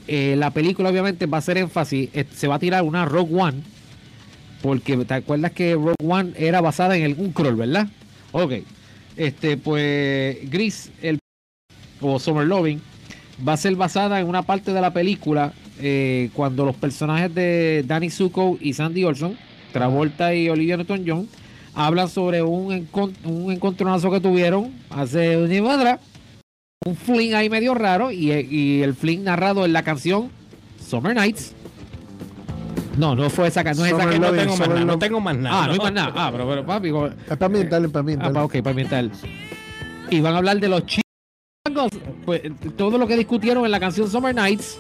[0.08, 3.42] Eh, la película obviamente va a hacer énfasis, eh, se va a tirar una Rogue
[3.42, 3.64] One,
[4.62, 7.88] porque te acuerdas que Rogue One era basada en el un crawl, ¿verdad?
[8.34, 8.54] Ok.
[9.16, 11.18] Este, pues Gris, el
[12.02, 12.80] o Summer Loving,
[13.48, 17.84] va a ser basada en una parte de la película eh, cuando los personajes de
[17.88, 19.38] Danny Zuko y Sandy Olson,
[19.72, 21.28] Travolta y Olivia Newton-John,
[21.76, 26.00] hablan sobre un, encon- un encontronazo que tuvieron hace un atrás
[26.86, 30.30] un fling ahí medio raro y, y el fling narrado en la canción
[30.80, 31.54] Summer Nights.
[32.98, 33.90] No, no fue esa canción.
[33.90, 34.86] No es esa No tengo más nada.
[34.86, 35.64] No tengo más nada.
[35.64, 36.14] Ah, no hay más nada.
[36.16, 36.88] Ah, pero, pero papi.
[36.90, 38.34] Es para ambiental, para Ah, ambiental.
[38.34, 39.12] pa- ok, para ambiental.
[40.10, 41.04] Y van a hablar de los chicos.
[42.26, 42.42] Pues
[42.78, 44.78] todo lo que discutieron en la canción Summer Nights.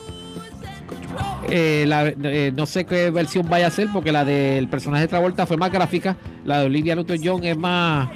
[1.49, 5.07] eh, la- eh, no sé qué versión vaya a ser porque la del personaje de
[5.07, 6.15] Travolta fue más gráfica.
[6.45, 8.09] La de Olivia Newton-John es más,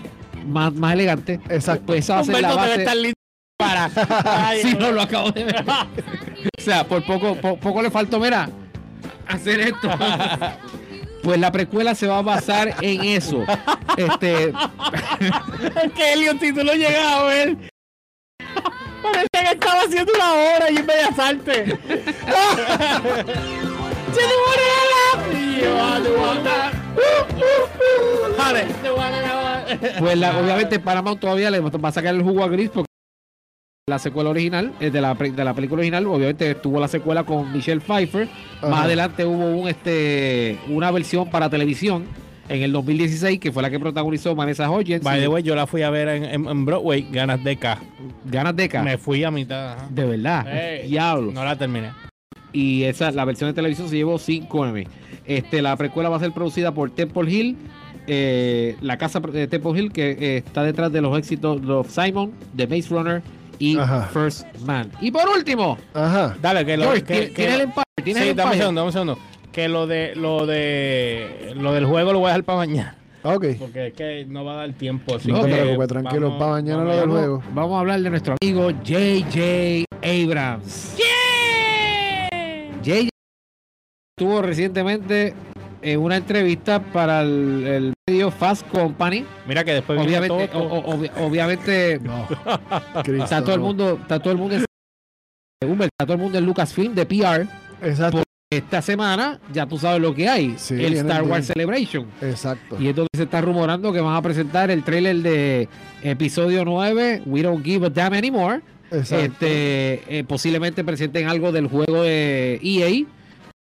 [0.45, 1.39] más, más elegante.
[1.49, 1.85] Exacto.
[1.87, 2.75] Pues esa va a ser la debe base.
[2.81, 3.19] estar listo
[3.57, 3.89] para.
[4.49, 5.63] Ay, Sí, no lo acabo de ver.
[6.57, 8.49] o sea, por poco, po- poco le faltó, mira,
[9.27, 9.89] hacer esto.
[11.23, 13.43] Pues la precuela se va a basar en eso.
[13.95, 14.45] Este,
[15.83, 17.70] Es que Elliot, si tú lo llegas a ver.
[19.01, 21.73] Parece que estaba haciendo una hora y en Bellas Artes.
[24.11, 24.21] ¡Se
[29.99, 32.87] pues la- obviamente Paramount todavía le va a sacar el jugo a Gris porque
[33.87, 37.23] la secuela original, eh, de la, pre- de la película original, obviamente tuvo la secuela
[37.23, 38.27] con Michelle Pfeiffer.
[38.61, 42.05] Más adelante hubo un este una versión para televisión
[42.49, 45.03] en el 2016 que fue la que protagonizó Vanessa Hudgens.
[45.03, 47.79] By the way, yo la fui a ver en, en- en Broadway, ganas de K.
[48.25, 48.83] Ganas de K.
[48.83, 49.73] Me fui a mitad.
[49.73, 49.87] ajá.
[49.89, 50.47] De verdad.
[50.47, 51.31] Ey, Diablo.
[51.31, 51.91] No la terminé.
[52.53, 54.85] y esa la versión de televisión se llevó 5 Emmy.
[55.25, 57.57] Este, la precuela va a ser producida por Temple Hill,
[58.07, 62.31] eh, la casa de Temple Hill que eh, está detrás de los éxitos de Simon,
[62.57, 63.21] The Maze Runner
[63.59, 64.09] y Ajá.
[64.11, 64.91] First Man.
[64.99, 66.35] Y por último, Ajá.
[66.41, 67.69] Dale, que lo George, que, ¿tiene- que- ¿tienes el?
[68.03, 69.19] ¿Tienes Sí, el dame un segundo, dame un segundo.
[69.51, 72.95] Que lo de lo de lo del juego lo voy a dejar para mañana.
[73.23, 73.45] Ah, Ok.
[73.59, 75.15] Porque es que no va a dar tiempo.
[75.15, 77.43] así No te preocupes, tranquilo, vamos- pa' mañana vamos lo del juego.
[77.53, 80.95] Vamos a hablar de nuestro amigo JJ Abrams.
[82.83, 83.09] JJ
[84.17, 85.33] estuvo recientemente
[85.83, 89.25] en una entrevista para el, el medio Fast Company.
[89.47, 91.99] Mira que después Obviamente, todo- o- o- obvi- obviamente
[93.03, 93.67] Cristo, está todo el no.
[93.67, 94.61] mundo, está todo el mundo en,
[95.81, 97.47] está todo el mundo en Lucasfilm de PR.
[97.83, 98.23] Exacto.
[98.51, 101.31] Esta semana ya tú sabes lo que hay, Sí, el Star bien.
[101.31, 102.05] Wars Celebration.
[102.19, 102.75] Exacto.
[102.81, 105.69] Y entonces se está rumorando que van a presentar el trailer de
[106.03, 108.59] episodio 9, We Don't Give a Damn Anymore.
[108.91, 109.23] Exacto.
[109.23, 113.05] Este, eh, posiblemente presenten algo del juego de EA,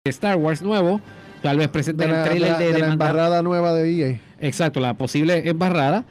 [0.03, 1.01] de Star Wars nuevo.
[1.43, 4.19] Tal vez presenten la, el trailer de de, la de embarrada nueva de EA.
[4.39, 6.03] Exacto, la posible embarrada,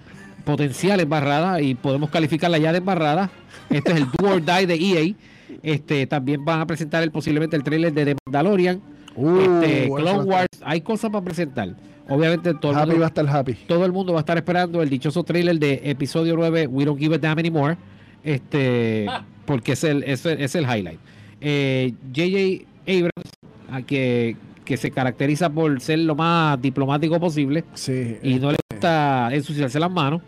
[0.45, 3.29] potencial embarrada, y podemos calificarla ya de embarrada.
[3.71, 5.15] Este es el Do or Die de EA.
[5.63, 8.81] Este, también van a presentar el, posiblemente el trailer de The Mandalorian,
[9.17, 10.49] Uh, este, Clone Wars.
[10.63, 11.75] Hay cosas para presentar.
[12.09, 13.55] Obviamente todo el, mundo, va a estar happy.
[13.67, 16.99] todo el mundo va a estar esperando el dichoso trailer de episodio 9, We Don't
[16.99, 17.77] Give a Damn Anymore.
[18.23, 19.07] Este,
[19.45, 21.01] porque es el, es el, es el highlight.
[21.41, 23.31] Eh, JJ Abrams,
[23.71, 28.17] a que, que se caracteriza por ser lo más diplomático posible Sí.
[28.23, 30.23] y no le gusta ensuciarse las manos.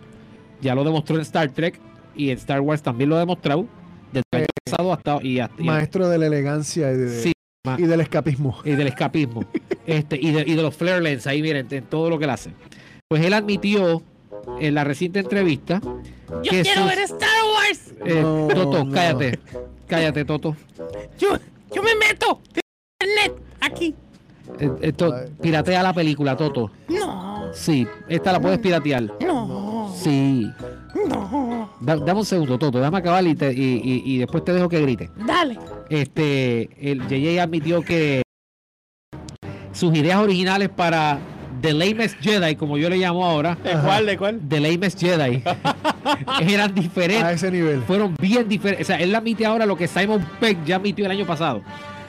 [0.61, 1.79] Ya lo demostró en Star Trek
[2.17, 3.67] y en Star Wars también lo ha demostrado.
[4.89, 7.33] Pasado hasta y, hasta- y- Maestro de la elegancia y, de- Sí,
[7.67, 8.57] ma- y del escapismo.
[8.65, 9.45] y del escapismo.
[9.87, 12.31] este y de, y de los flare lens ahí miren en todo lo que él
[12.31, 12.51] hace.
[13.09, 14.03] Pues él admitió
[14.61, 17.95] en la reciente entrevista Yo que quiero sus- ver Star Wars.
[18.07, 18.93] eh, No, Toto, no.
[18.93, 19.39] cállate.
[19.87, 20.57] Cállate, Toto.
[21.19, 21.29] Yo,
[21.75, 22.41] yo me meto.
[23.03, 23.95] Internet aquí.
[24.59, 26.71] Eh, Esto, piratea la película, Toto.
[26.89, 29.03] No, Sí, esta la puedes piratear.
[29.21, 29.47] no,
[30.03, 30.51] Sí.
[31.09, 31.71] no.
[31.81, 32.79] Da- dame un segundo, Toto.
[32.81, 35.11] Dame acabar y, te- y, y- y después te dejo que grite.
[35.27, 35.59] Dale.
[35.89, 38.23] Este, el JJ admitió que
[39.73, 41.19] sus ideas originales para
[41.61, 44.07] The Lamest Jedi, como yo le llamo ahora, ¿De cuál?
[44.07, 44.41] ¿De cuál?
[44.49, 45.43] The Lamest Jedi,
[46.41, 47.83] eran A diferentes, ese nivel.
[47.83, 48.87] fueron bien diferentes.
[48.87, 51.63] O sea, él admite ahora lo que Simon Peck ya admitió el año pasado.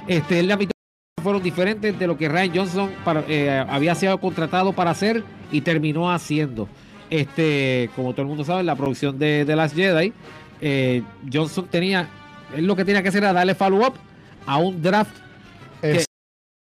[0.07, 0.71] Este, él admitió
[1.17, 5.23] que fueron diferentes de lo que Ryan Johnson para- eh, había sido contratado para hacer
[5.51, 6.67] y terminó haciendo.
[7.11, 10.13] Este, como todo el mundo sabe, la producción de, de las Jedi,
[10.61, 12.07] eh, Johnson tenía,
[12.55, 13.93] él lo que tenía que hacer era darle follow up
[14.45, 15.13] a un draft
[15.81, 16.05] Es-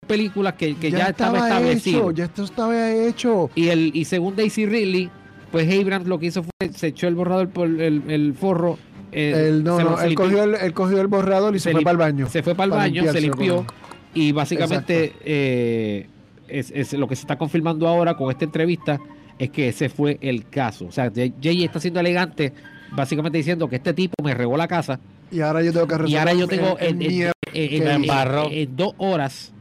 [0.06, 2.10] películas que, que ya, estaba, hecho, establecido.
[2.10, 3.50] ya esto estaba hecho.
[3.54, 5.10] Y el y según Daisy Ridley,
[5.50, 8.78] pues Abrams lo que hizo fue se echó el borrador por el, el forro.
[9.12, 11.82] eh, Él, no, no, él, cogió el, él cogió el borrador y se, Se fue
[11.82, 12.28] para el baño.
[12.28, 13.64] se fue para el para baño, se limpió
[14.12, 16.06] y básicamente eh,
[16.48, 19.00] es, es lo que se está confirmando ahora con esta entrevista
[19.38, 20.86] es que ese fue el caso.
[20.86, 22.52] O sea, Jay está siendo elegante,
[22.92, 26.10] básicamente diciendo que este tipo me regó la casa Y ahora yo tengo que resolver.
[26.12, 29.52] y ahora yo tengo el, en, mier- dos horas,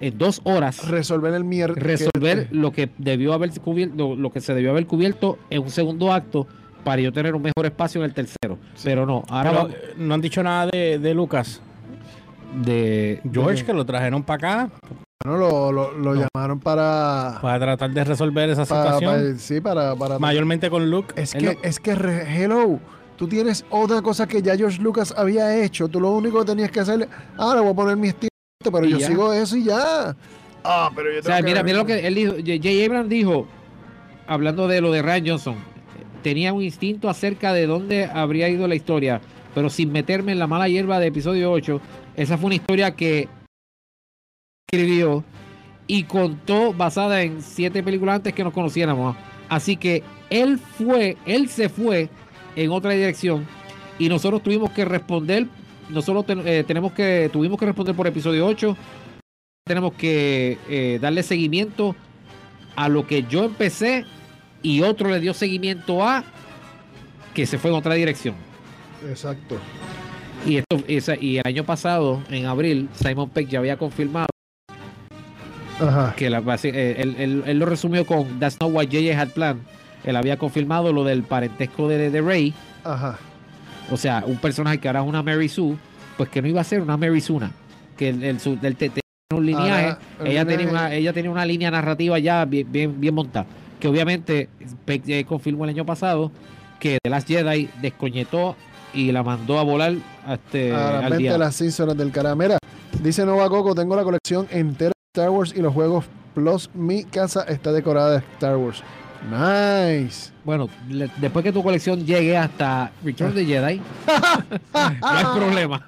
[0.00, 1.74] en dos horas resolver el mierda.
[1.76, 6.12] resolver lo que debió haber cubierto, lo, que se debió haber cubierto en un segundo
[6.12, 6.46] acto
[6.84, 8.58] para yo tener un mejor espacio en el tercero.
[8.84, 11.60] Pero no, ahora Pero, vamos no han dicho nada de, de Lucas.
[12.64, 14.70] de George, que lo trajeron para acá
[15.26, 17.38] No, lo, lo, lo llamaron para.
[17.42, 19.12] para tratar de resolver esa para- situación.
[19.12, 19.94] para- sí, para.
[19.96, 21.12] para Mayormente con Luke.
[21.20, 22.78] es que, es que, re- hello.
[23.16, 25.88] Tú tienes otra cosa que ya George Lucas había hecho.
[25.88, 27.08] Tú lo único que tenías que hacer.
[27.38, 28.30] Ah, le voy a poner mi estilo.
[28.62, 29.06] Pero Y yo ya.
[29.06, 30.14] sigo eso y ya.
[30.62, 32.34] Ah, pero yo O sea, tengo mira, mira lo que él dijo.
[32.34, 32.84] J.
[32.86, 33.46] Abrams dijo,
[34.26, 35.54] hablando de lo de Ryan Johnson,
[36.22, 39.20] tenía un instinto acerca de dónde habría ido la historia,
[39.54, 41.80] pero sin meterme en la mala hierba de episodio 8.
[42.16, 43.28] Esa fue una historia que
[44.76, 45.24] escribió
[45.86, 49.16] y contó basada en siete películas antes que nos conociéramos.
[49.48, 52.08] Así que él fue, él se fue
[52.56, 53.46] en otra dirección
[53.98, 55.46] y nosotros tuvimos que responder.
[55.88, 58.76] Nosotros ten- eh, tenemos que, tuvimos que responder por episodio 8
[59.64, 61.96] tenemos que eh, darle seguimiento
[62.76, 64.04] a lo que yo empecé
[64.62, 66.22] y otro le dio seguimiento a
[67.34, 68.36] que se fue en otra dirección.
[69.08, 69.56] Exacto.
[70.46, 74.26] Y esto y el año pasado, en abril, Simon Peck ya había confirmado
[75.80, 76.14] Ajá.
[76.16, 79.62] que la, eh, él, él- él lo resumió con That's not what JJ had planned.
[80.04, 83.18] Él había confirmado lo del parentesco de, de Rey, Ajá.
[83.90, 85.76] o sea, un personaje que ahora es una Mary Sue,
[86.16, 87.50] pues que no iba a ser una Mary Suna,
[87.96, 89.00] que el, el, TT
[89.34, 93.14] un lineaje, ella lineaje- tenía una ella tenía una línea narrativa ya bien bien, bien
[93.14, 93.46] montada,
[93.80, 94.48] que obviamente
[94.84, 96.30] Peck eh, confirmó el año pasado
[96.78, 98.54] que The Last Jedi descoñetó
[98.94, 99.94] y la mandó a volar
[100.30, 101.36] este, a al 20 día.
[101.38, 102.34] las horas del cara.
[102.36, 102.58] Mira,
[103.02, 106.68] Dice Nova Coco, tengo la colección entera Star Wars y los juegos Plus.
[106.74, 108.82] Mi casa está decorada de Star Wars.
[109.30, 110.30] Nice.
[110.44, 113.80] Bueno, le- después que tu colección llegue hasta Return of the Jedi,
[114.74, 115.82] no hay problema.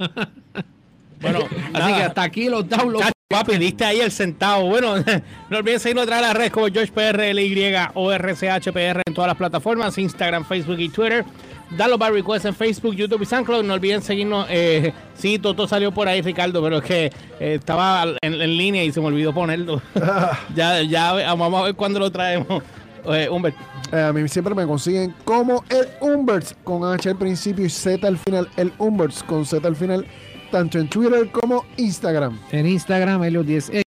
[1.20, 1.96] Bueno, Así nada.
[1.96, 3.10] que hasta aquí los downloads.
[3.28, 4.68] Papi, diste ahí el centavo.
[4.68, 4.94] Bueno,
[5.50, 9.98] no olviden seguirnos atrás de las redes como GeorgePRLY o RCHPR en todas las plataformas,
[9.98, 11.26] Instagram, Facebook y Twitter.
[11.76, 13.64] Download by request en Facebook, YouTube y SoundCloud.
[13.64, 14.46] No olviden seguirnos.
[14.48, 18.84] Eh, sí, Toto salió por ahí, Ricardo, pero es que eh, estaba en, en línea
[18.84, 19.82] y se me olvidó ponerlo.
[20.54, 22.62] ya, ya vamos a ver cuándo lo traemos.
[23.04, 23.56] Eh, Humbert.
[23.92, 28.06] Eh, a mí siempre me consiguen como el Umberts con H al principio y Z
[28.06, 28.48] al final.
[28.56, 30.06] El Umberts con Z al final,
[30.50, 32.38] tanto en Twitter como Instagram.
[32.52, 33.82] En Instagram, Helio10X,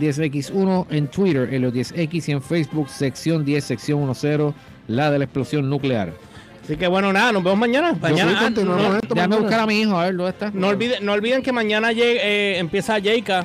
[0.00, 0.86] 10X1.
[0.90, 2.28] En Twitter, Helio10X.
[2.28, 4.54] Y en Facebook, sección 10, sección 10,
[4.86, 6.12] la de la explosión nuclear.
[6.70, 7.96] Así que bueno, nada, nos vemos mañana.
[8.00, 8.38] Mañana.
[8.42, 9.36] ah, no, esto mañana.
[9.38, 10.52] buscar a mi hijo, a ver, ¿dónde está?
[10.54, 13.44] no olviden, no olviden que mañana llegue- eh, empieza Jayka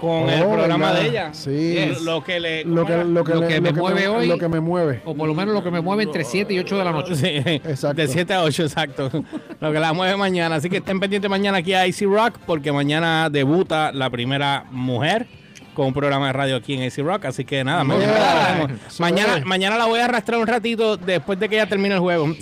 [0.00, 1.02] con el Oh, programa ¿verdad?
[1.02, 1.34] de ella.
[1.34, 1.76] Sí.
[2.02, 2.64] Lo- Lo que le.
[2.64, 5.02] Lo que, lo que, Lo le- que me mueve hoy- Lo que me mueve.
[5.04, 7.14] O por lo menos lo que me mueve entre 7 y 8 de la noche.
[7.16, 8.00] Sí, Exacto.
[8.00, 9.10] de 7 a 8, exacto.
[9.60, 10.54] Lo que la mueve mañana.
[10.56, 15.26] Así que estén pendientes mañana aquí a AC Rock, porque mañana debuta la primera mujer
[15.74, 17.26] con un programa de radio aquí en AC Rock.
[17.26, 18.66] Así que nada, mañana, Yeah.
[18.68, 22.00] la mañana, mañana la voy a arrastrar un ratito después de que ya termine el
[22.00, 22.26] juego.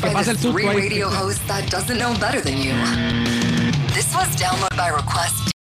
[0.00, 0.58] By pasa el susto